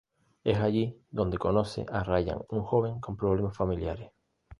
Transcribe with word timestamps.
Es 0.43 0.57
allí 0.57 0.99
donde 1.11 1.37
conoce 1.37 1.85
a 1.87 2.03
Ryan, 2.03 2.39
un 2.49 2.63
joven 2.63 2.99
con 2.99 3.15
problemas 3.15 3.55
familiares. 3.55 4.09